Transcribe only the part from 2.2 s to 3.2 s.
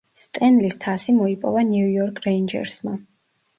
რეინჯერსმა.